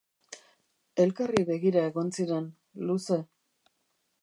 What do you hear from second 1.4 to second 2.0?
begira